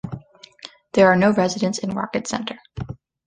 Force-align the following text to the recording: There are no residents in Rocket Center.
There 0.93 1.09
are 1.11 1.15
no 1.15 1.31
residents 1.31 1.77
in 1.77 1.91
Rocket 1.91 2.25
Center. 2.25 2.57